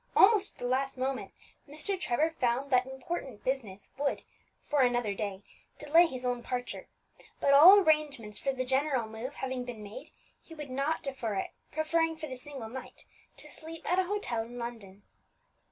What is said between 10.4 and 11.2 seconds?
he would not